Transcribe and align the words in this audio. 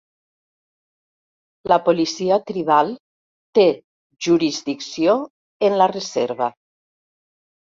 La 1.71 1.77
policia 1.89 2.39
tribal 2.51 2.89
té 3.59 3.67
jurisdicció 4.29 5.15
en 5.69 5.77
la 5.83 5.91
reserva. 5.93 6.49